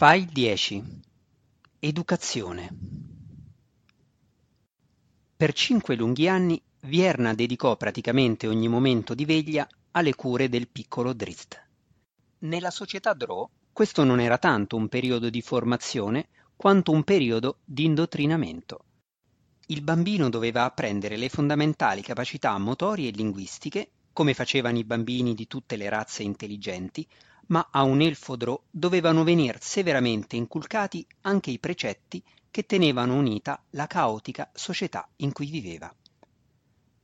File 0.00 0.28
10 0.30 0.84
Educazione 1.80 2.72
Per 5.36 5.52
cinque 5.52 5.96
lunghi 5.96 6.28
anni 6.28 6.62
Vierna 6.82 7.34
dedicò 7.34 7.76
praticamente 7.76 8.46
ogni 8.46 8.68
momento 8.68 9.12
di 9.12 9.24
veglia 9.24 9.66
alle 9.90 10.14
cure 10.14 10.48
del 10.48 10.68
piccolo 10.68 11.12
Drizzt. 11.12 11.60
Nella 12.42 12.70
società 12.70 13.12
Drow 13.12 13.50
questo 13.72 14.04
non 14.04 14.20
era 14.20 14.38
tanto 14.38 14.76
un 14.76 14.86
periodo 14.86 15.30
di 15.30 15.42
formazione 15.42 16.28
quanto 16.54 16.92
un 16.92 17.02
periodo 17.02 17.58
di 17.64 17.84
indottrinamento. 17.84 18.84
Il 19.66 19.82
bambino 19.82 20.28
doveva 20.28 20.62
apprendere 20.62 21.16
le 21.16 21.28
fondamentali 21.28 22.02
capacità 22.02 22.56
motorie 22.56 23.08
e 23.08 23.12
linguistiche, 23.16 23.90
come 24.12 24.32
facevano 24.32 24.78
i 24.78 24.84
bambini 24.84 25.34
di 25.34 25.48
tutte 25.48 25.74
le 25.74 25.88
razze 25.88 26.22
intelligenti, 26.22 27.04
ma 27.48 27.68
a 27.70 27.82
un 27.82 28.00
elfo 28.00 28.36
Drò 28.36 28.60
dovevano 28.70 29.24
venir 29.24 29.58
severamente 29.60 30.36
inculcati 30.36 31.06
anche 31.22 31.50
i 31.50 31.58
precetti 31.58 32.22
che 32.50 32.64
tenevano 32.64 33.14
unita 33.14 33.62
la 33.70 33.86
caotica 33.86 34.50
società 34.52 35.08
in 35.16 35.32
cui 35.32 35.50
viveva. 35.50 35.94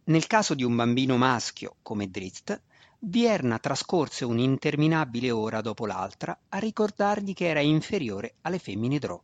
Nel 0.04 0.26
caso 0.26 0.54
di 0.54 0.64
un 0.64 0.76
bambino 0.76 1.16
maschio 1.16 1.76
come 1.82 2.10
Drizzt, 2.10 2.60
Vierna 3.06 3.58
trascorse 3.58 4.24
un'interminabile 4.24 5.30
ora 5.30 5.60
dopo 5.60 5.84
l'altra 5.84 6.38
a 6.48 6.58
ricordargli 6.58 7.34
che 7.34 7.48
era 7.48 7.60
inferiore 7.60 8.36
alle 8.42 8.58
femmine 8.58 8.98
Drò. 8.98 9.20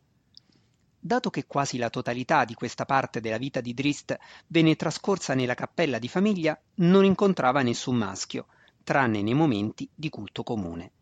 Dato 0.98 1.30
che 1.30 1.46
quasi 1.46 1.79
la 1.79 1.88
totalità 1.88 2.45
di 2.45 2.52
questa 2.52 2.84
parte 2.84 3.23
della 3.23 3.38
vita 3.38 3.62
di 3.62 3.73
Drizzt 3.73 4.18
venne 4.48 4.77
trascorsa 4.77 5.32
nella 5.32 5.55
cappella 5.55 5.98
di 5.98 6.09
famiglia, 6.09 6.60
non 6.77 7.07
incontrava 7.07 7.62
nessun 7.62 7.96
maschio, 7.96 8.48
tranne 8.84 9.23
nei 9.23 9.32
momenti 9.32 9.88
di 9.95 10.10
culto 10.10 10.43
comune. 10.43 10.93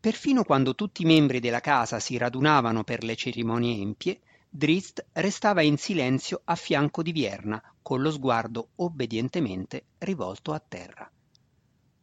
Perfino 0.00 0.44
quando 0.44 0.76
tutti 0.76 1.02
i 1.02 1.06
membri 1.06 1.40
della 1.40 1.60
casa 1.60 1.98
si 1.98 2.16
radunavano 2.16 2.84
per 2.84 3.02
le 3.02 3.16
cerimonie 3.16 3.80
empie, 3.80 4.20
Drizzt 4.48 5.04
restava 5.12 5.60
in 5.62 5.76
silenzio 5.76 6.40
a 6.44 6.54
fianco 6.54 7.02
di 7.02 7.10
Vierna, 7.10 7.60
con 7.82 8.00
lo 8.00 8.12
sguardo 8.12 8.70
obbedientemente 8.76 9.86
rivolto 9.98 10.52
a 10.52 10.62
terra. 10.66 11.10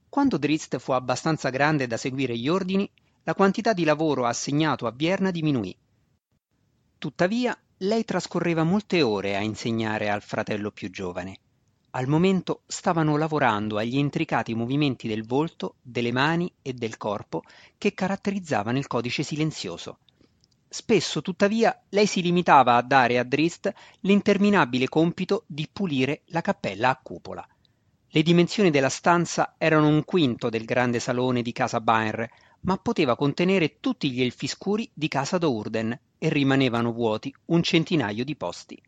Quando 0.09 0.37
Drizzt 0.37 0.77
fu 0.77 0.91
abbastanza 0.91 1.49
grande 1.49 1.87
da 1.87 1.95
seguire 1.95 2.37
gli 2.37 2.49
ordini, 2.49 2.89
la 3.23 3.33
quantità 3.33 3.71
di 3.71 3.85
lavoro 3.85 4.25
assegnato 4.25 4.87
a 4.87 4.91
Vierna 4.91 5.31
diminuì. 5.31 5.75
Tuttavia, 6.97 7.57
lei 7.77 8.03
trascorreva 8.03 8.63
molte 8.63 9.01
ore 9.01 9.35
a 9.35 9.41
insegnare 9.41 10.09
al 10.09 10.21
fratello 10.21 10.69
più 10.71 10.89
giovane. 10.89 11.39
Al 11.95 12.09
momento 12.09 12.63
stavano 12.67 13.15
lavorando 13.15 13.77
agli 13.77 13.95
intricati 13.95 14.53
movimenti 14.53 15.07
del 15.07 15.25
volto, 15.25 15.75
delle 15.81 16.11
mani 16.11 16.51
e 16.61 16.73
del 16.73 16.97
corpo 16.97 17.43
che 17.77 17.93
caratterizzavano 17.93 18.77
il 18.77 18.85
codice 18.85 19.23
silenzioso. 19.23 19.99
Spesso, 20.67 21.21
tuttavia, 21.21 21.83
lei 21.87 22.05
si 22.05 22.21
limitava 22.21 22.75
a 22.75 22.81
dare 22.81 23.17
a 23.17 23.23
Drizzt 23.23 23.73
l'interminabile 24.01 24.89
compito 24.89 25.45
di 25.47 25.69
pulire 25.71 26.23
la 26.27 26.41
cappella 26.41 26.89
a 26.89 26.99
cupola. 27.01 27.47
Le 28.09 28.21
dimensioni 28.23 28.71
della 28.71 28.89
stanza 28.89 29.55
erano 29.57 29.87
un 29.87 30.03
quinto 30.03 30.49
del 30.49 30.65
grande 30.65 30.99
salone 30.99 31.41
di 31.41 31.53
casa 31.53 31.79
Baenre, 31.79 32.31
ma 32.61 32.75
poteva 32.75 33.15
contenere 33.15 33.79
tutti 33.79 34.11
gli 34.11 34.21
elfi 34.21 34.47
scuri 34.47 34.89
di 34.93 35.07
casa 35.07 35.37
Dourden 35.37 35.97
e 36.17 36.27
rimanevano 36.27 36.91
vuoti 36.91 37.33
un 37.45 37.63
centinaio 37.63 38.25
di 38.25 38.35
posti. 38.35 38.81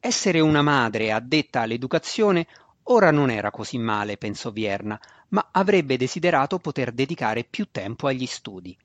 Essere 0.00 0.40
una 0.40 0.62
madre 0.62 1.10
addetta 1.12 1.62
all'educazione 1.62 2.46
ora 2.84 3.10
non 3.10 3.30
era 3.30 3.50
così 3.50 3.78
male, 3.78 4.16
pensò 4.16 4.50
Vierna, 4.50 4.98
ma 5.30 5.48
avrebbe 5.52 5.96
desiderato 5.96 6.58
poter 6.58 6.92
dedicare 6.92 7.44
più 7.44 7.68
tempo 7.70 8.06
agli 8.06 8.26
studi. 8.26 8.76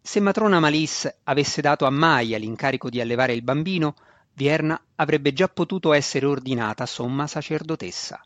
Se 0.00 0.20
matrona 0.20 0.58
Malice 0.58 1.18
avesse 1.24 1.60
dato 1.60 1.84
a 1.84 1.90
Maya 1.90 2.38
l'incarico 2.38 2.88
di 2.88 3.00
allevare 3.00 3.34
il 3.34 3.42
bambino, 3.42 3.94
Vierna 4.32 4.80
avrebbe 4.96 5.32
già 5.32 5.48
potuto 5.48 5.92
essere 5.92 6.24
ordinata 6.24 6.86
somma 6.86 7.26
sacerdotessa. 7.26 8.20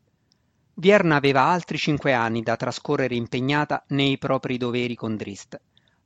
Vierna 0.75 1.17
aveva 1.17 1.43
altri 1.43 1.77
cinque 1.77 2.13
anni 2.13 2.43
da 2.43 2.57
trascorrere 2.57 3.15
impegnata 3.15 3.85
nei 3.89 4.17
propri 4.17 4.59
doveri 4.59 4.95
con 4.95 5.17
Drist. 5.17 5.61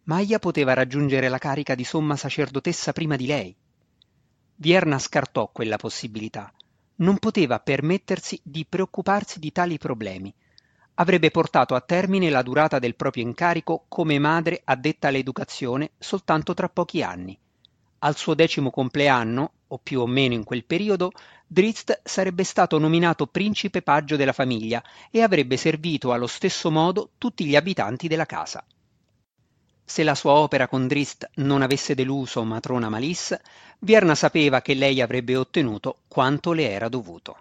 Maya 0.05 0.39
poteva 0.39 0.73
raggiungere 0.73 1.29
la 1.29 1.39
carica 1.39 1.75
di 1.75 1.85
somma 1.85 2.17
sacerdotessa 2.17 2.93
prima 2.93 3.17
di 3.17 3.27
lei. 3.27 3.57
Vierna 4.59 4.99
scartò 4.99 5.51
quella 5.53 5.77
possibilità. 5.77 6.51
Non 6.97 7.19
poteva 7.19 7.61
permettersi 7.61 8.41
di 8.43 8.65
preoccuparsi 8.67 9.39
di 9.39 9.53
tali 9.53 9.77
problemi. 9.77 10.33
Avrebbe 10.95 11.31
portato 11.31 11.75
a 11.75 11.83
termine 11.83 12.31
la 12.31 12.41
durata 12.41 12.79
del 12.79 12.95
proprio 12.95 13.23
incarico 13.23 13.85
come 13.87 14.19
madre 14.19 14.63
addetta 14.65 15.09
all'educazione 15.09 15.91
soltanto 15.99 16.55
tra 16.55 16.71
pochi 16.71 17.03
anni. 17.03 17.39
Al 17.99 18.17
suo 18.17 18.33
decimo 18.33 18.71
compleanno, 18.71 19.53
o 19.69 19.79
più 19.79 20.01
o 20.01 20.07
meno 20.07 20.33
in 20.33 20.45
quel 20.45 20.65
periodo, 20.65 21.13
Drizzt 21.47 22.01
sarebbe 22.03 22.43
stato 22.43 22.79
nominato 22.79 23.27
principe 23.27 23.83
paggio 23.83 24.17
della 24.17 24.33
famiglia 24.33 24.83
e 25.11 25.21
avrebbe 25.21 25.59
servito 25.59 26.13
allo 26.13 26.27
stesso 26.27 26.71
modo 26.71 27.11
tutti 27.19 27.45
gli 27.45 27.57
abitanti 27.57 28.09
della 28.09 28.27
casa. 28.27 28.65
Se 29.89 30.03
la 30.03 30.17
sua 30.17 30.33
opera 30.33 30.67
con 30.67 30.89
Drist 30.89 31.31
non 31.37 31.63
avesse 31.63 31.95
deluso 31.95 32.43
matrona 32.43 32.89
Malice, 32.89 33.41
Vierna 33.79 34.17
sapeva 34.17 34.61
che 34.61 34.75
lei 34.75 35.01
avrebbe 35.01 35.37
ottenuto 35.37 36.01
quanto 36.09 36.53
le 36.53 36.69
era 36.69 36.89
dovuto. 36.89 37.39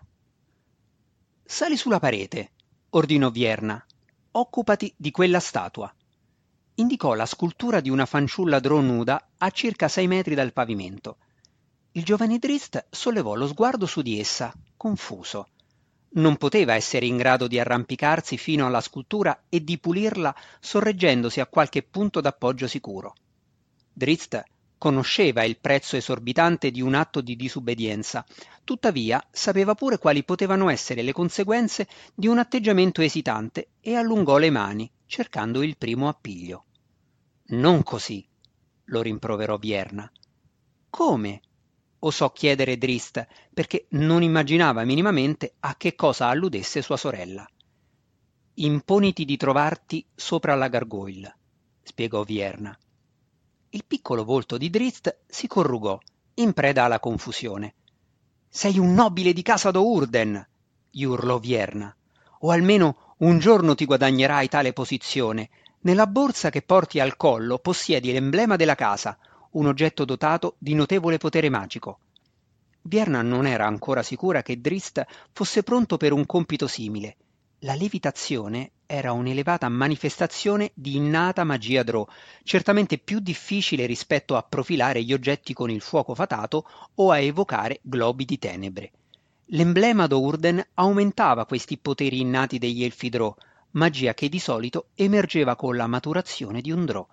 Sali 1.43 1.75
sulla 1.75 1.99
parete, 1.99 2.51
ordinò 2.91 3.31
Vierna. 3.31 3.83
Occupati 4.31 4.93
di 4.95 5.09
quella 5.09 5.39
statua. 5.39 5.91
Indicò 6.75 7.15
la 7.15 7.25
scultura 7.25 7.79
di 7.79 7.89
una 7.89 8.05
fanciulla 8.05 8.59
drò 8.59 8.79
nuda 8.79 9.29
a 9.39 9.49
circa 9.49 9.87
sei 9.87 10.05
metri 10.05 10.35
dal 10.35 10.53
pavimento. 10.53 11.17
Il 11.93 12.03
giovane 12.03 12.37
Drist 12.37 12.85
sollevò 12.91 13.33
lo 13.33 13.47
sguardo 13.47 13.87
su 13.87 14.03
di 14.03 14.19
essa, 14.19 14.53
confuso 14.77 15.47
non 16.15 16.37
poteva 16.37 16.75
essere 16.75 17.05
in 17.05 17.17
grado 17.17 17.47
di 17.47 17.59
arrampicarsi 17.59 18.37
fino 18.37 18.65
alla 18.65 18.81
scultura 18.81 19.45
e 19.49 19.63
di 19.63 19.77
pulirla 19.77 20.35
sorreggendosi 20.59 21.39
a 21.39 21.47
qualche 21.47 21.83
punto 21.83 22.21
d'appoggio 22.21 22.67
sicuro. 22.67 23.15
Drizzt 23.91 24.43
conosceva 24.77 25.43
il 25.43 25.57
prezzo 25.57 25.95
esorbitante 25.95 26.69
di 26.69 26.81
un 26.81 26.93
atto 26.93 27.21
di 27.21 27.35
disubbedienza, 27.35 28.25
tuttavia 28.63 29.25
sapeva 29.31 29.73
pure 29.73 29.97
quali 29.97 30.23
potevano 30.23 30.69
essere 30.69 31.01
le 31.01 31.13
conseguenze 31.13 31.87
di 32.13 32.27
un 32.27 32.37
atteggiamento 32.37 33.01
esitante 33.01 33.69
e 33.79 33.95
allungò 33.95 34.37
le 34.37 34.49
mani, 34.49 34.91
cercando 35.05 35.63
il 35.63 35.77
primo 35.77 36.07
appiglio. 36.07 36.65
Non 37.47 37.83
così, 37.83 38.27
lo 38.85 39.01
rimproverò 39.01 39.57
Vierna. 39.57 40.11
Come? 40.89 41.41
Osò 42.05 42.31
chiedere 42.31 42.77
Drist, 42.77 43.25
perché 43.53 43.87
non 43.89 44.21
immaginava 44.21 44.83
minimamente 44.83 45.55
a 45.61 45.75
che 45.75 45.95
cosa 45.95 46.27
alludesse 46.27 46.81
sua 46.81 46.97
sorella. 46.97 47.47
Imponiti 48.55 49.25
di 49.25 49.37
trovarti 49.37 50.05
sopra 50.13 50.55
la 50.55 50.67
gargoyle, 50.67 51.35
spiegò 51.81 52.23
Vierna. 52.23 52.77
Il 53.69 53.83
piccolo 53.85 54.23
volto 54.23 54.57
di 54.57 54.69
Drist 54.69 55.17
si 55.25 55.47
corrugò, 55.47 55.97
in 56.35 56.53
preda 56.53 56.83
alla 56.83 56.99
confusione. 56.99 57.73
Sei 58.47 58.77
un 58.77 58.93
nobile 58.93 59.33
di 59.33 59.41
casa 59.41 59.71
d'Urden, 59.71 60.47
gli 60.91 61.03
urlò 61.03 61.39
Vierna. 61.39 61.93
O 62.41 62.51
almeno 62.51 63.15
un 63.17 63.39
giorno 63.39 63.73
ti 63.73 63.85
guadagnerai 63.85 64.47
tale 64.47 64.73
posizione. 64.73 65.49
Nella 65.81 66.07
borsa 66.07 66.49
che 66.49 66.61
porti 66.61 66.99
al 66.99 67.17
collo 67.17 67.57
possiedi 67.57 68.11
l'emblema 68.11 68.55
della 68.55 68.75
casa, 68.75 69.17
un 69.55 69.67
oggetto 69.67 70.05
dotato 70.05 70.55
di 70.57 70.73
notevole 70.73 71.17
potere 71.17 71.49
magico. 71.49 71.99
Vierna 72.83 73.21
non 73.21 73.47
era 73.47 73.65
ancora 73.65 74.03
sicura 74.03 74.41
che 74.41 74.61
Drist 74.61 75.03
fosse 75.31 75.63
pronto 75.63 75.97
per 75.97 76.13
un 76.13 76.25
compito 76.25 76.67
simile. 76.67 77.15
La 77.59 77.73
levitazione 77.73 78.71
era 78.85 79.11
un'elevata 79.11 79.67
manifestazione 79.69 80.71
di 80.73 80.97
innata 80.97 81.43
magia 81.43 81.83
Drò, 81.83 82.05
certamente 82.43 82.97
più 82.99 83.19
difficile 83.19 83.85
rispetto 83.85 84.35
a 84.35 84.43
profilare 84.43 85.01
gli 85.03 85.13
oggetti 85.13 85.53
con 85.53 85.71
il 85.71 85.81
fuoco 85.81 86.13
fatato 86.13 86.67
o 86.95 87.11
a 87.11 87.17
evocare 87.17 87.79
globi 87.81 88.25
di 88.25 88.37
tenebre. 88.37 88.91
L'emblema 89.49 90.05
d'Urden 90.05 90.63
aumentava 90.75 91.45
questi 91.45 91.77
poteri 91.77 92.19
innati 92.19 92.59
degli 92.59 92.83
Elfi 92.83 93.09
Drò, 93.09 93.33
magia 93.71 94.13
che 94.13 94.29
di 94.29 94.39
solito 94.39 94.89
emergeva 94.95 95.55
con 95.55 95.75
la 95.75 95.87
maturazione 95.87 96.61
di 96.61 96.71
un 96.71 96.85
Drò. 96.85 97.07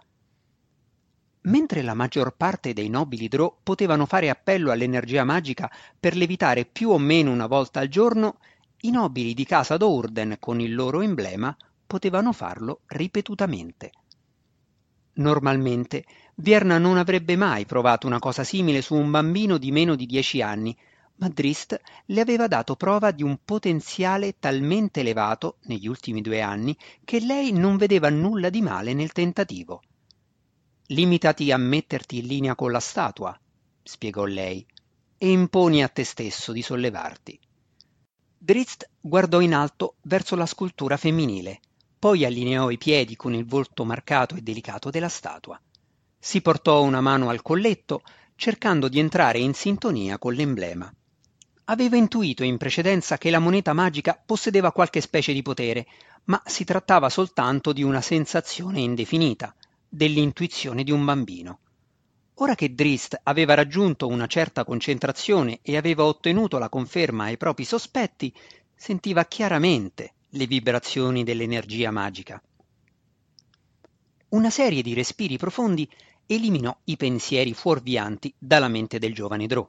Mentre 1.44 1.82
la 1.82 1.94
maggior 1.94 2.36
parte 2.36 2.72
dei 2.72 2.88
nobili 2.88 3.26
Drò 3.26 3.58
potevano 3.62 4.06
fare 4.06 4.30
appello 4.30 4.70
all'energia 4.70 5.24
magica 5.24 5.68
per 5.98 6.14
levitare 6.14 6.64
più 6.64 6.90
o 6.90 6.98
meno 6.98 7.32
una 7.32 7.48
volta 7.48 7.80
al 7.80 7.88
giorno, 7.88 8.38
i 8.82 8.90
nobili 8.90 9.34
di 9.34 9.44
casa 9.44 9.76
d'Urden 9.76 10.36
con 10.38 10.60
il 10.60 10.72
loro 10.72 11.00
emblema 11.00 11.56
potevano 11.84 12.32
farlo 12.32 12.82
ripetutamente. 12.86 13.90
Normalmente 15.14 16.04
Vierna 16.36 16.78
non 16.78 16.96
avrebbe 16.96 17.36
mai 17.36 17.66
provato 17.66 18.06
una 18.06 18.20
cosa 18.20 18.44
simile 18.44 18.80
su 18.80 18.94
un 18.94 19.10
bambino 19.10 19.58
di 19.58 19.72
meno 19.72 19.96
di 19.96 20.06
dieci 20.06 20.40
anni, 20.40 20.76
ma 21.16 21.28
Drist 21.28 21.78
le 22.06 22.20
aveva 22.20 22.46
dato 22.46 22.76
prova 22.76 23.10
di 23.10 23.22
un 23.22 23.38
potenziale 23.44 24.38
talmente 24.38 25.00
elevato 25.00 25.58
negli 25.62 25.88
ultimi 25.88 26.20
due 26.20 26.40
anni 26.40 26.76
che 27.04 27.20
lei 27.20 27.52
non 27.52 27.76
vedeva 27.76 28.08
nulla 28.10 28.48
di 28.48 28.62
male 28.62 28.94
nel 28.94 29.12
tentativo. 29.12 29.82
Limitati 30.86 31.50
a 31.52 31.56
metterti 31.56 32.18
in 32.18 32.26
linea 32.26 32.54
con 32.54 32.70
la 32.70 32.80
statua, 32.80 33.38
spiegò 33.82 34.24
lei, 34.24 34.64
e 35.18 35.30
imponi 35.30 35.82
a 35.82 35.88
te 35.88 36.04
stesso 36.04 36.52
di 36.52 36.62
sollevarti. 36.62 37.38
Drizzt 38.36 38.88
guardò 39.00 39.40
in 39.40 39.54
alto 39.54 39.94
verso 40.02 40.34
la 40.34 40.46
scultura 40.46 40.96
femminile, 40.96 41.60
poi 41.98 42.24
allineò 42.24 42.70
i 42.70 42.78
piedi 42.78 43.14
con 43.14 43.32
il 43.32 43.46
volto 43.46 43.84
marcato 43.84 44.34
e 44.34 44.40
delicato 44.40 44.90
della 44.90 45.08
statua. 45.08 45.60
Si 46.18 46.40
portò 46.40 46.82
una 46.82 47.00
mano 47.00 47.28
al 47.28 47.42
colletto, 47.42 48.02
cercando 48.34 48.88
di 48.88 48.98
entrare 48.98 49.38
in 49.38 49.54
sintonia 49.54 50.18
con 50.18 50.34
l'emblema. 50.34 50.92
Aveva 51.66 51.96
intuito 51.96 52.42
in 52.42 52.58
precedenza 52.58 53.18
che 53.18 53.30
la 53.30 53.38
moneta 53.38 53.72
magica 53.72 54.20
possedeva 54.24 54.72
qualche 54.72 55.00
specie 55.00 55.32
di 55.32 55.42
potere, 55.42 55.86
ma 56.24 56.42
si 56.44 56.64
trattava 56.64 57.08
soltanto 57.08 57.72
di 57.72 57.84
una 57.84 58.00
sensazione 58.00 58.80
indefinita, 58.80 59.54
dell'intuizione 59.94 60.84
di 60.84 60.90
un 60.90 61.04
bambino. 61.04 61.58
Ora 62.36 62.54
che 62.54 62.74
Drist 62.74 63.20
aveva 63.24 63.52
raggiunto 63.52 64.06
una 64.06 64.26
certa 64.26 64.64
concentrazione 64.64 65.58
e 65.60 65.76
aveva 65.76 66.04
ottenuto 66.04 66.56
la 66.56 66.70
conferma 66.70 67.24
ai 67.24 67.36
propri 67.36 67.64
sospetti, 67.64 68.32
sentiva 68.74 69.26
chiaramente 69.26 70.14
le 70.30 70.46
vibrazioni 70.46 71.24
dell'energia 71.24 71.90
magica. 71.90 72.42
Una 74.30 74.48
serie 74.48 74.80
di 74.80 74.94
respiri 74.94 75.36
profondi 75.36 75.86
eliminò 76.24 76.74
i 76.84 76.96
pensieri 76.96 77.52
fuorvianti 77.52 78.32
dalla 78.38 78.68
mente 78.68 78.98
del 78.98 79.12
giovane 79.12 79.46
Drò. 79.46 79.68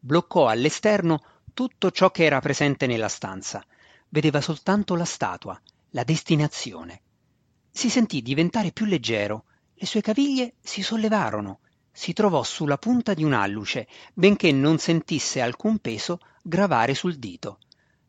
Bloccò 0.00 0.48
all'esterno 0.48 1.22
tutto 1.54 1.92
ciò 1.92 2.10
che 2.10 2.24
era 2.24 2.40
presente 2.40 2.88
nella 2.88 3.08
stanza. 3.08 3.64
Vedeva 4.08 4.40
soltanto 4.40 4.96
la 4.96 5.04
statua, 5.04 5.58
la 5.90 6.02
destinazione. 6.02 7.02
Si 7.78 7.90
sentì 7.90 8.22
diventare 8.22 8.72
più 8.72 8.86
leggero, 8.86 9.44
le 9.74 9.86
sue 9.86 10.00
caviglie 10.00 10.54
si 10.60 10.82
sollevarono, 10.82 11.60
si 11.92 12.12
trovò 12.12 12.42
sulla 12.42 12.76
punta 12.76 13.14
di 13.14 13.22
un 13.22 13.32
alluce, 13.32 13.86
benché 14.14 14.50
non 14.50 14.78
sentisse 14.78 15.40
alcun 15.40 15.78
peso 15.78 16.18
gravare 16.42 16.94
sul 16.94 17.20
dito. 17.20 17.60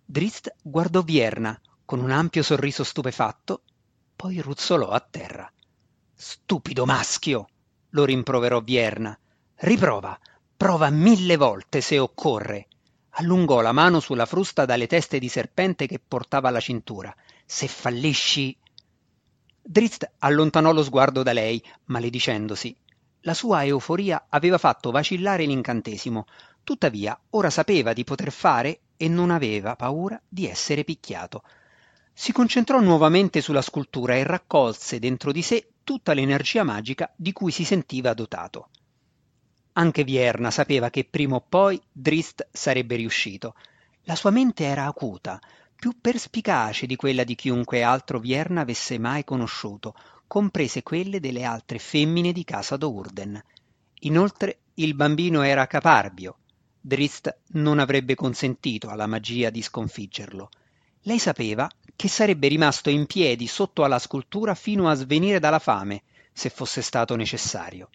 Drist 0.04 0.56
guardò 0.63 1.04
Vierna 1.04 1.56
con 1.86 2.00
un 2.00 2.10
ampio 2.10 2.42
sorriso 2.42 2.83
stupefatto, 2.83 3.62
poi 4.16 4.42
ruzzolò 4.42 4.89
a 4.89 5.07
terra. 5.07 5.54
Stupido 6.16 6.88
maschio! 6.88 7.50
lo 7.89 8.06
rimproverò 8.06 8.62
Vierna. 8.62 9.16
Riprova, 9.54 10.19
prova 10.57 10.89
mille 10.89 11.38
volte 11.38 11.81
se 11.81 12.00
occorre. 12.00 12.69
Allungò 13.10 13.62
la 13.62 13.71
mano 13.71 14.00
sulla 14.00 14.25
frusta 14.25 14.66
dalle 14.66 14.88
teste 14.88 15.19
di 15.19 15.30
serpente 15.30 15.86
che 15.86 16.00
portava 16.00 16.48
alla 16.48 16.60
cintura. 16.60 17.16
Se 17.45 17.68
fallisci. 17.68 18.57
Drizzt 19.71 20.13
allontanò 20.18 20.71
lo 20.71 20.81
sguardo 20.81 21.21
da 21.21 21.31
lei, 21.31 21.63
maledicendosi. 21.86 22.75
La 23.19 23.36
sua 23.36 23.63
euforia 23.66 24.25
aveva 24.27 24.57
fatto 24.57 24.89
vacillare 24.89 25.45
l'incantesimo, 25.45 26.25
tuttavia 26.63 27.16
ora 27.30 27.51
sapeva 27.51 27.94
di 27.94 28.04
poter 28.04 28.31
fare 28.31 28.80
e 28.98 29.07
non 29.07 29.30
aveva 29.30 29.75
paura 29.75 30.19
di 30.27 30.48
essere 30.48 30.83
picchiato. 30.83 31.44
Si 32.12 32.31
concentrò 32.31 32.80
nuovamente 32.80 33.42
sulla 33.42 33.62
scultura 33.62 34.16
e 34.16 34.24
raccolse 34.24 34.98
dentro 34.98 35.31
di 35.31 35.44
sé 35.44 35.74
tutta 35.83 36.13
l'energia 36.13 36.63
magica 36.63 37.13
di 37.16 37.31
cui 37.31 37.51
si 37.51 37.63
sentiva 37.63 38.16
dotato. 38.16 38.69
Anche 39.74 40.04
Vierna 40.04 40.50
sapeva 40.50 40.89
che 40.89 41.06
prima 41.07 41.36
o 41.36 41.45
poi 41.48 41.80
Drist 41.92 42.48
sarebbe 42.51 42.95
riuscito. 42.95 43.54
La 44.06 44.16
sua 44.16 44.31
mente 44.31 44.63
era 44.63 44.88
acuta, 44.88 45.39
più 45.80 45.96
perspicace 46.02 46.86
di 46.86 46.98
quella 46.98 47.24
di 47.24 47.36
chiunque 47.36 47.84
altro 47.84 48.20
Vierna 48.20 48.62
avesse 48.62 49.00
mai 49.00 49.24
conosciuto, 49.24 49.96
comprese 50.28 50.84
quelle 50.84 51.22
delle 51.22 51.46
altre 51.46 51.80
femmine 51.80 52.34
di 52.34 52.44
casa 52.44 52.76
d'Urden. 52.76 53.42
Inoltre 54.02 54.64
il 54.76 54.94
bambino 54.94 55.42
era 55.42 55.68
caparbio, 55.68 56.40
Drist 56.81 57.34
non 57.54 57.80
avrebbe 57.80 58.16
consentito 58.16 58.90
alla 58.90 59.08
magia 59.08 59.50
di 59.50 59.62
sconfiggerlo. 59.62 60.50
Lei 61.04 61.18
sapeva 61.18 61.70
che 61.96 62.10
sarebbe 62.10 62.50
rimasto 62.50 62.90
in 62.90 63.06
piedi 63.06 63.48
sotto 63.48 63.86
alla 63.86 64.00
scultura 64.00 64.56
fino 64.56 64.90
a 64.90 64.96
svenire 64.96 65.40
dalla 65.40 65.60
fame, 65.60 66.04
se 66.34 66.50
fosse 66.50 66.81
stato 66.81 67.16
necessario. 67.16 67.90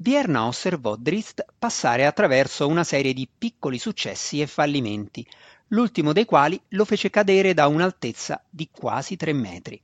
Vierna 0.00 0.46
osservò 0.46 0.94
Drist 0.96 1.44
passare 1.58 2.06
attraverso 2.06 2.68
una 2.68 2.84
serie 2.84 3.12
di 3.12 3.28
piccoli 3.36 3.78
successi 3.78 4.40
e 4.40 4.46
fallimenti, 4.46 5.26
l'ultimo 5.68 6.12
dei 6.12 6.24
quali 6.24 6.60
lo 6.68 6.84
fece 6.84 7.10
cadere 7.10 7.54
da 7.54 7.66
un'altezza 7.66 8.44
di 8.48 8.68
quasi 8.70 9.16
tre 9.16 9.32
metri. 9.32 9.80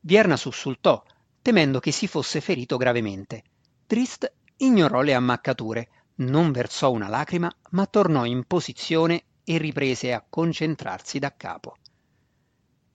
Vierna 0.00 0.36
sussultò, 0.36 1.02
temendo 1.42 1.80
che 1.80 1.92
si 1.92 2.06
fosse 2.06 2.40
ferito 2.40 2.76
gravemente. 2.76 3.42
Drist 3.86 4.32
ignorò 4.56 5.02
le 5.02 5.14
ammaccature, 5.14 5.88
non 6.16 6.52
versò 6.52 6.90
una 6.90 7.08
lacrima, 7.08 7.52
ma 7.70 7.86
tornò 7.86 8.24
in 8.24 8.44
posizione 8.44 9.24
e 9.44 9.58
riprese 9.58 10.12
a 10.12 10.24
concentrarsi 10.28 11.18
da 11.18 11.34
capo. 11.36 11.76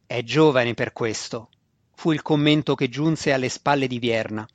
È 0.05 0.23
giovane 0.23 0.73
per 0.73 0.93
questo, 0.93 1.49
fu 1.93 2.11
il 2.11 2.21
commento 2.21 2.75
che 2.75 2.89
giunse 2.89 3.31
alle 3.31 3.49
spalle 3.49 3.87
di 3.87 3.99
Vierna. 3.99 4.47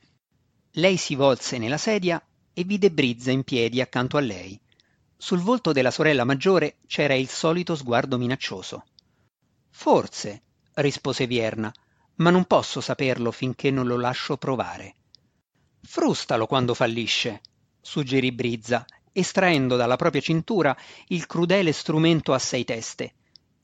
Lei 0.71 0.97
si 0.97 1.15
volse 1.15 1.57
nella 1.57 1.77
sedia 1.77 2.21
e 2.53 2.63
vide 2.63 2.91
Brizza 2.91 3.31
in 3.31 3.43
piedi 3.43 3.79
accanto 3.79 4.17
a 4.17 4.21
lei. 4.21 4.59
Sul 5.17 5.39
volto 5.39 5.71
della 5.71 5.91
sorella 5.91 6.23
maggiore 6.23 6.77
c'era 6.87 7.13
il 7.13 7.29
solito 7.29 7.75
sguardo 7.75 8.17
minaccioso. 8.17 8.85
Forse, 9.69 10.41
rispose 10.75 11.25
Vierna, 11.25 11.73
ma 12.15 12.29
non 12.29 12.45
posso 12.45 12.81
saperlo 12.81 13.31
finché 13.31 13.71
non 13.71 13.87
lo 13.87 13.97
lascio 13.97 14.37
provare. 14.37 14.95
Frustalo 15.81 16.47
quando 16.47 16.73
fallisce, 16.73 17.41
suggerì 17.81 18.31
Brizza, 18.31 18.85
estraendo 19.11 19.75
dalla 19.75 19.95
propria 19.95 20.21
cintura 20.21 20.75
il 21.07 21.25
crudele 21.25 21.71
strumento 21.71 22.33
a 22.33 22.39
sei 22.39 22.65
teste. 22.65 23.13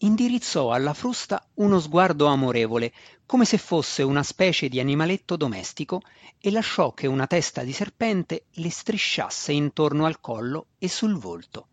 Indirizzò 0.03 0.71
alla 0.71 0.95
frusta 0.95 1.47
uno 1.55 1.79
sguardo 1.79 2.25
amorevole, 2.25 2.91
come 3.25 3.45
se 3.45 3.59
fosse 3.59 4.01
una 4.01 4.23
specie 4.23 4.67
di 4.67 4.79
animaletto 4.79 5.35
domestico, 5.35 6.01
e 6.39 6.49
lasciò 6.49 6.93
che 6.93 7.05
una 7.05 7.27
testa 7.27 7.61
di 7.61 7.71
serpente 7.71 8.45
le 8.53 8.71
strisciasse 8.71 9.51
intorno 9.51 10.05
al 10.05 10.19
collo 10.19 10.69
e 10.79 10.87
sul 10.87 11.17
volto. 11.17 11.67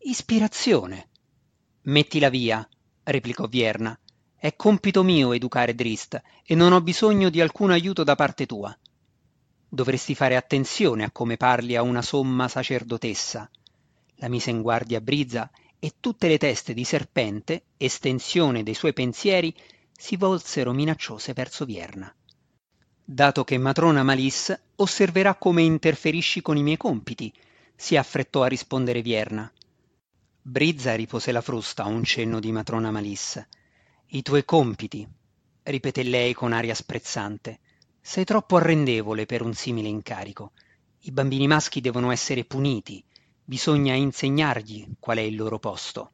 Ispirazione. 0.00 1.08
Mettila 1.82 2.28
via, 2.28 2.68
replicò 3.02 3.46
Vierna. 3.46 3.98
È 4.36 4.54
compito 4.56 5.02
mio 5.02 5.32
educare 5.32 5.74
Drist 5.74 6.20
e 6.44 6.54
non 6.54 6.72
ho 6.72 6.82
bisogno 6.82 7.30
di 7.30 7.40
alcun 7.40 7.70
aiuto 7.70 8.04
da 8.04 8.14
parte 8.14 8.44
tua. 8.44 8.76
Dovresti 9.66 10.14
fare 10.14 10.36
attenzione 10.36 11.02
a 11.02 11.10
come 11.10 11.38
parli 11.38 11.76
a 11.76 11.82
una 11.82 12.02
somma 12.02 12.46
sacerdotessa. 12.46 13.48
La 14.16 14.28
mise 14.28 14.50
in 14.50 14.60
guardia 14.60 15.00
Brizza 15.00 15.50
e 15.84 15.96
tutte 16.00 16.28
le 16.28 16.38
teste 16.38 16.72
di 16.72 16.82
serpente, 16.82 17.64
estensione 17.76 18.62
dei 18.62 18.72
suoi 18.72 18.94
pensieri, 18.94 19.54
si 19.92 20.16
volsero 20.16 20.72
minacciose 20.72 21.34
verso 21.34 21.66
Vierna. 21.66 22.10
Dato 23.04 23.44
che 23.44 23.58
matrona 23.58 24.02
Malis 24.02 24.58
osserverà 24.76 25.34
come 25.34 25.60
interferisci 25.60 26.40
con 26.40 26.56
i 26.56 26.62
miei 26.62 26.78
compiti, 26.78 27.30
si 27.76 27.98
affrettò 27.98 28.44
a 28.44 28.46
rispondere 28.46 29.02
Vierna. 29.02 29.52
Brizza 30.40 30.94
ripose 30.94 31.32
la 31.32 31.42
frusta 31.42 31.82
a 31.82 31.88
un 31.88 32.02
cenno 32.02 32.40
di 32.40 32.50
matrona 32.50 32.90
Malis. 32.90 33.46
I 34.06 34.22
tuoi 34.22 34.46
compiti, 34.46 35.06
ripeté 35.64 36.02
lei 36.02 36.32
con 36.32 36.54
aria 36.54 36.74
sprezzante. 36.74 37.60
Sei 38.00 38.24
troppo 38.24 38.56
arrendevole 38.56 39.26
per 39.26 39.42
un 39.42 39.52
simile 39.52 39.88
incarico. 39.88 40.52
I 41.00 41.10
bambini 41.10 41.46
maschi 41.46 41.82
devono 41.82 42.10
essere 42.10 42.46
puniti, 42.46 43.04
bisogna 43.44 43.94
insegnargli 43.94 44.86
qual 44.98 45.18
è 45.18 45.20
il 45.20 45.36
loro 45.36 45.58
posto. 45.58 46.12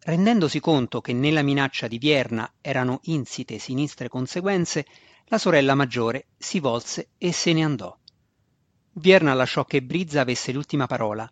Rendendosi 0.00 0.60
conto 0.60 1.00
che 1.00 1.12
nella 1.12 1.42
minaccia 1.42 1.88
di 1.88 1.98
Vierna 1.98 2.50
erano 2.60 3.00
insite 3.04 3.58
sinistre 3.58 4.08
conseguenze, 4.08 4.86
la 5.26 5.38
sorella 5.38 5.74
maggiore 5.74 6.26
si 6.38 6.60
volse 6.60 7.08
e 7.18 7.32
se 7.32 7.52
ne 7.52 7.64
andò. 7.64 7.96
Vierna 8.92 9.34
lasciò 9.34 9.64
che 9.64 9.82
Brizza 9.82 10.20
avesse 10.20 10.52
l'ultima 10.52 10.86
parola. 10.86 11.28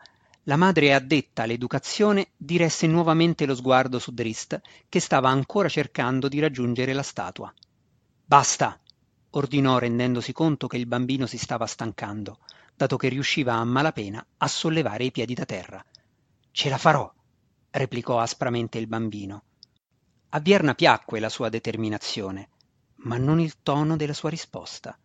La 0.47 0.56
madre 0.56 0.92
addetta 0.92 1.44
all'educazione 1.44 2.33
diresse 2.37 2.88
nuovamente 2.88 3.47
lo 3.47 3.54
sguardo 3.54 4.00
su 4.00 4.12
Drist, 4.12 4.61
che 4.88 4.99
stava 4.99 5.30
ancora 5.30 5.68
cercando 5.68 6.28
di 6.28 6.40
raggiungere 6.40 6.92
la 6.92 7.02
statua. 7.02 7.54
Basta! 8.25 8.78
ordinò 9.30 9.78
rendendosi 9.78 10.33
conto 10.33 10.66
che 10.66 10.76
il 10.76 10.87
bambino 10.87 11.26
si 11.26 11.38
stava 11.38 11.66
stancando, 11.66 12.38
dato 12.76 12.97
che 12.97 13.09
riusciva 13.09 13.54
a 13.54 13.64
malapena 13.64 14.25
a 14.38 14.49
sollevare 14.49 15.04
i 15.04 15.11
piedi 15.11 15.35
da 15.35 15.45
terra. 15.45 15.85
Ce 16.50 16.69
la 16.69 16.78
farò, 16.78 17.12
replicò 17.71 18.19
aspramente 18.19 18.78
il 18.78 18.87
bambino. 18.87 19.43
A 20.31 20.40
Vierna 20.40 20.75
piacque 20.75 21.21
la 21.21 21.28
sua 21.28 21.49
determinazione, 21.49 22.49
ma 23.04 23.16
non 23.16 23.40
il 23.40 23.62
tono 23.62 23.97
della 23.97 24.12
sua 24.12 24.31
risposta. 24.31 24.99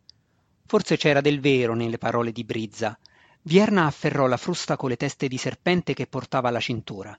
Forse 0.65 0.97
c'era 0.97 1.21
del 1.21 1.39
vero 1.39 1.73
nelle 1.75 1.97
parole 1.97 2.31
di 2.31 2.43
Brizza. 2.43 2.97
Vierna 3.41 3.85
afferrò 3.85 4.27
la 4.27 4.37
frusta 4.37 4.75
con 4.75 4.89
le 4.89 4.97
teste 4.97 5.27
di 5.27 5.37
serpente 5.37 5.93
che 5.93 6.07
portava 6.07 6.49
alla 6.49 6.59
cintura. 6.59 7.17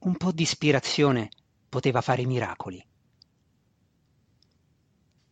Un 0.00 0.16
po' 0.16 0.32
di 0.32 0.42
ispirazione 0.42 1.28
poteva 1.68 2.00
fare 2.00 2.24
miracoli. 2.24 2.84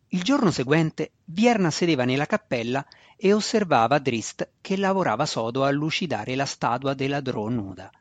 Il 0.09 0.23
giorno 0.23 0.51
seguente 0.51 1.11
Vierna 1.25 1.69
sedeva 1.69 2.05
nella 2.05 2.25
cappella 2.25 2.85
e 3.17 3.33
osservava 3.33 3.99
Drist 3.99 4.51
che 4.61 4.77
lavorava 4.77 5.25
sodo 5.25 5.65
a 5.65 5.71
lucidare 5.71 6.35
la 6.35 6.45
statua 6.45 6.93
della 6.93 7.19
Drò 7.19 7.49
nuda. 7.49 7.91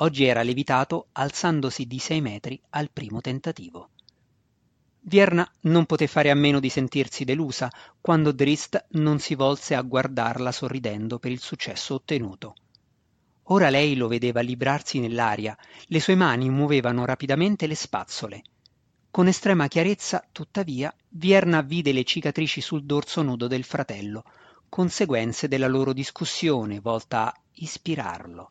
Oggi 0.00 0.24
era 0.24 0.42
levitato 0.42 1.06
alzandosi 1.12 1.86
di 1.86 1.98
sei 1.98 2.20
metri 2.20 2.60
al 2.70 2.90
primo 2.90 3.22
tentativo. 3.22 3.88
Vierna 5.00 5.50
non 5.62 5.86
poté 5.86 6.06
fare 6.06 6.30
a 6.30 6.34
meno 6.34 6.60
di 6.60 6.68
sentirsi 6.68 7.24
delusa 7.24 7.70
quando 8.02 8.32
Drist 8.32 8.88
non 8.90 9.18
si 9.18 9.34
volse 9.34 9.74
a 9.74 9.80
guardarla 9.80 10.52
sorridendo 10.52 11.18
per 11.18 11.30
il 11.30 11.40
successo 11.40 11.94
ottenuto. 11.94 12.54
Ora 13.44 13.70
lei 13.70 13.96
lo 13.96 14.08
vedeva 14.08 14.40
librarsi 14.40 14.98
nell'aria, 14.98 15.56
le 15.86 16.00
sue 16.00 16.16
mani 16.16 16.50
muovevano 16.50 17.06
rapidamente 17.06 17.66
le 17.66 17.76
spazzole. 17.76 18.42
Con 19.10 19.28
estrema 19.28 19.68
chiarezza, 19.68 20.22
tuttavia, 20.30 20.94
Vierna 21.16 21.62
vide 21.62 21.92
le 21.92 22.04
cicatrici 22.04 22.60
sul 22.60 22.84
dorso 22.84 23.22
nudo 23.22 23.46
del 23.46 23.64
fratello, 23.64 24.22
conseguenze 24.68 25.48
della 25.48 25.66
loro 25.66 25.94
discussione 25.94 26.78
volta 26.78 27.28
a 27.28 27.40
ispirarlo. 27.54 28.48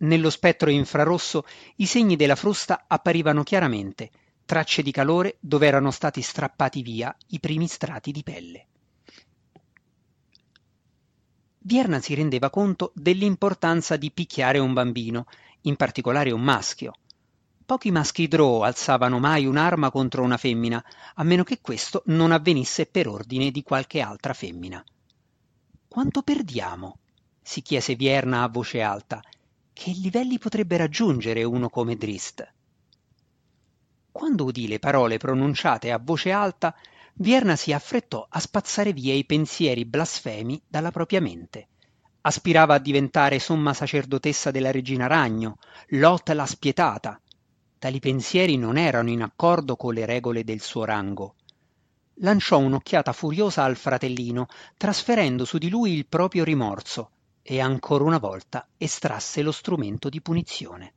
Nello 0.00 0.28
spettro 0.28 0.68
infrarosso 0.68 1.46
i 1.76 1.86
segni 1.86 2.16
della 2.16 2.36
frusta 2.36 2.84
apparivano 2.86 3.42
chiaramente, 3.42 4.10
tracce 4.44 4.82
di 4.82 4.90
calore 4.90 5.38
dove 5.40 5.66
erano 5.66 5.90
stati 5.90 6.20
strappati 6.20 6.82
via 6.82 7.14
i 7.28 7.40
primi 7.40 7.66
strati 7.68 8.12
di 8.12 8.22
pelle. 8.22 8.66
Vierna 11.60 12.00
si 12.00 12.14
rendeva 12.14 12.50
conto 12.50 12.92
dell'importanza 12.94 13.96
di 13.96 14.10
picchiare 14.10 14.58
un 14.58 14.74
bambino, 14.74 15.24
in 15.62 15.76
particolare 15.76 16.32
un 16.32 16.42
maschio. 16.42 16.92
Pochi 17.70 17.92
maschi 17.92 18.26
drow 18.26 18.62
alzavano 18.62 19.20
mai 19.20 19.46
un'arma 19.46 19.92
contro 19.92 20.24
una 20.24 20.36
femmina, 20.36 20.84
a 21.14 21.22
meno 21.22 21.44
che 21.44 21.60
questo 21.60 22.02
non 22.06 22.32
avvenisse 22.32 22.84
per 22.86 23.06
ordine 23.06 23.52
di 23.52 23.62
qualche 23.62 24.00
altra 24.00 24.32
femmina. 24.32 24.84
Quanto 25.86 26.22
perdiamo? 26.22 26.98
si 27.40 27.62
chiese 27.62 27.94
Vierna 27.94 28.42
a 28.42 28.48
voce 28.48 28.82
alta. 28.82 29.22
Che 29.72 29.90
livelli 29.92 30.36
potrebbe 30.40 30.78
raggiungere 30.78 31.44
uno 31.44 31.68
come 31.68 31.94
Drist? 31.94 32.52
Quando 34.10 34.46
udì 34.46 34.66
le 34.66 34.80
parole 34.80 35.18
pronunciate 35.18 35.92
a 35.92 36.00
voce 36.02 36.32
alta, 36.32 36.74
Vierna 37.12 37.54
si 37.54 37.72
affrettò 37.72 38.26
a 38.28 38.40
spazzare 38.40 38.92
via 38.92 39.14
i 39.14 39.24
pensieri 39.24 39.84
blasfemi 39.84 40.60
dalla 40.66 40.90
propria 40.90 41.20
mente. 41.20 41.68
Aspirava 42.22 42.74
a 42.74 42.80
diventare 42.80 43.38
somma 43.38 43.72
sacerdotessa 43.74 44.50
della 44.50 44.72
regina 44.72 45.06
Ragno, 45.06 45.58
Lot 45.90 46.30
la 46.30 46.46
spietata. 46.46 47.20
Tali 47.80 47.98
pensieri 47.98 48.58
non 48.58 48.76
erano 48.76 49.08
in 49.08 49.22
accordo 49.22 49.74
con 49.74 49.94
le 49.94 50.04
regole 50.04 50.44
del 50.44 50.60
suo 50.60 50.84
rango. 50.84 51.36
Lanciò 52.16 52.58
un'occhiata 52.58 53.14
furiosa 53.14 53.64
al 53.64 53.74
fratellino, 53.74 54.48
trasferendo 54.76 55.46
su 55.46 55.56
di 55.56 55.70
lui 55.70 55.92
il 55.92 56.04
proprio 56.06 56.44
rimorso, 56.44 57.10
e 57.40 57.58
ancora 57.58 58.04
una 58.04 58.18
volta 58.18 58.68
estrasse 58.76 59.40
lo 59.40 59.50
strumento 59.50 60.10
di 60.10 60.20
punizione. 60.20 60.92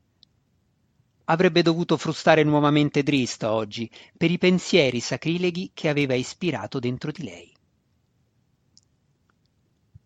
Avrebbe 1.24 1.62
dovuto 1.62 1.96
frustare 1.96 2.44
nuovamente 2.44 3.02
Drist 3.02 3.44
oggi 3.44 3.90
per 4.18 4.30
i 4.30 4.38
pensieri 4.38 5.00
sacrileghi 5.00 5.72
che 5.74 5.88
aveva 5.88 6.16
ispirato 6.16 6.80
dentro 6.80 7.12
di 7.12 7.24
lei. 7.24 7.56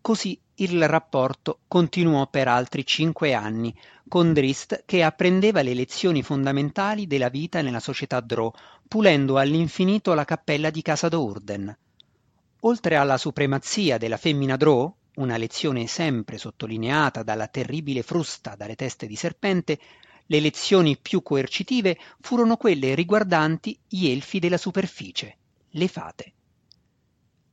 Così 0.00 0.40
il 0.60 0.88
rapporto 0.88 1.60
continuò 1.68 2.26
per 2.26 2.48
altri 2.48 2.84
cinque 2.84 3.32
anni, 3.32 3.74
con 4.08 4.32
Drist 4.32 4.82
che 4.86 5.02
apprendeva 5.02 5.62
le 5.62 5.74
lezioni 5.74 6.22
fondamentali 6.22 7.06
della 7.06 7.28
vita 7.28 7.62
nella 7.62 7.80
società 7.80 8.20
Drow, 8.20 8.52
pulendo 8.88 9.38
all'infinito 9.38 10.14
la 10.14 10.24
cappella 10.24 10.70
di 10.70 10.82
casa 10.82 11.08
d'Urden. 11.08 11.76
Oltre 12.60 12.96
alla 12.96 13.18
supremazia 13.18 13.98
della 13.98 14.16
femmina 14.16 14.56
Drow, 14.56 14.92
una 15.16 15.36
lezione 15.36 15.86
sempre 15.86 16.38
sottolineata 16.38 17.22
dalla 17.22 17.46
terribile 17.46 18.02
frusta 18.02 18.56
dalle 18.56 18.74
teste 18.74 19.06
di 19.06 19.16
serpente, 19.16 19.78
le 20.26 20.40
lezioni 20.40 20.96
più 20.96 21.22
coercitive 21.22 21.96
furono 22.20 22.56
quelle 22.56 22.94
riguardanti 22.94 23.78
gli 23.86 24.08
elfi 24.08 24.40
della 24.40 24.58
superficie, 24.58 25.36
le 25.70 25.88
fate. 25.88 26.32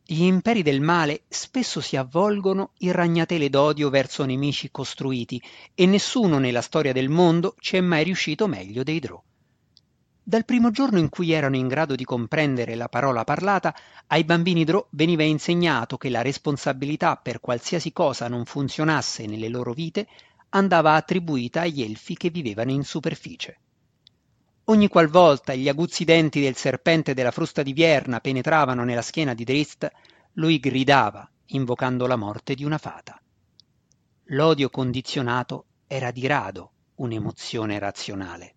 Gli 0.08 0.22
imperi 0.22 0.62
del 0.62 0.82
male 0.82 1.24
spesso 1.30 1.82
si 1.82 1.96
avvolgono 1.96 2.74
in 2.80 2.92
ragnatele 2.92 3.50
d'odio 3.50 3.90
verso 3.90 4.24
nemici 4.24 4.70
costruiti 4.70 5.42
e 5.74 5.88
nessuno 5.88 6.38
nella 6.38 6.62
storia 6.62 6.94
del 6.94 7.10
mondo 7.10 7.56
ci 7.58 7.76
è 7.78 7.82
mai 7.82 8.04
riuscito 8.04 8.46
meglio 8.46 8.84
dei 8.84 9.00
Drow. 9.00 9.24
Dal 10.22 10.46
primo 10.46 10.70
giorno 10.70 11.00
in 11.00 11.10
cui 11.10 11.32
erano 11.32 11.56
in 11.56 11.68
grado 11.68 11.96
di 11.96 12.04
comprendere 12.04 12.76
la 12.76 12.88
parola 12.88 13.24
parlata, 13.24 13.76
ai 14.06 14.24
bambini 14.24 14.64
Drow 14.64 14.86
veniva 14.92 15.24
insegnato 15.24 15.98
che 15.98 16.10
la 16.10 16.22
responsabilità 16.22 17.16
per 17.16 17.40
qualsiasi 17.40 17.92
cosa 17.92 18.28
non 18.28 18.46
funzionasse 18.46 19.26
nelle 19.26 19.50
loro 19.50 19.74
vite 19.74 20.08
andava 20.50 20.94
attribuita 20.94 21.62
agli 21.62 21.82
elfi 21.82 22.16
che 22.16 22.30
vivevano 22.30 22.70
in 22.70 22.84
superficie. 22.84 23.58
Ogni 24.68 24.88
qualvolta 24.88 25.54
gli 25.54 25.70
aguzzi 25.70 26.06
denti 26.06 26.42
del 26.42 26.56
serpente 26.56 27.14
della 27.14 27.30
frusta 27.30 27.62
di 27.62 27.72
Vierna 27.72 28.20
penetravano 28.20 28.84
nella 28.84 29.04
schiena 29.04 29.36
di 29.36 29.44
Drist, 29.44 29.88
lui 30.34 30.60
gridava, 30.60 31.30
invocando 31.50 32.08
la 32.08 32.16
morte 32.16 32.56
di 32.56 32.64
una 32.64 32.80
fata. 32.80 33.22
L'odio 34.30 34.72
condizionato 34.72 35.66
era 35.86 36.10
di 36.10 36.26
rado 36.26 36.72
un'emozione 36.96 37.78
razionale. 37.78 38.56